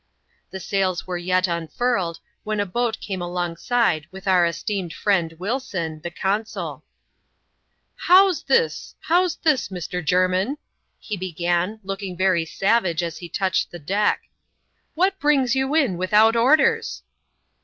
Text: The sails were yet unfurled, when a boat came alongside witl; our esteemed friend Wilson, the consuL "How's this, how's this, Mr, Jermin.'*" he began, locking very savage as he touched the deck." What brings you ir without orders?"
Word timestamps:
The 0.49 0.59
sails 0.59 1.05
were 1.05 1.19
yet 1.19 1.47
unfurled, 1.47 2.21
when 2.43 2.59
a 2.59 2.65
boat 2.65 2.99
came 2.99 3.21
alongside 3.21 4.07
witl; 4.11 4.25
our 4.25 4.45
esteemed 4.47 4.93
friend 4.93 5.33
Wilson, 5.33 6.01
the 6.01 6.09
consuL 6.09 6.81
"How's 8.07 8.41
this, 8.41 8.95
how's 9.01 9.35
this, 9.35 9.67
Mr, 9.69 10.03
Jermin.'*" 10.03 10.57
he 10.97 11.15
began, 11.17 11.81
locking 11.83 12.17
very 12.17 12.45
savage 12.45 13.03
as 13.03 13.19
he 13.19 13.29
touched 13.29 13.69
the 13.69 13.77
deck." 13.77 14.23
What 14.95 15.19
brings 15.19 15.53
you 15.55 15.71
ir 15.75 15.91
without 15.95 16.35
orders?" 16.35 17.03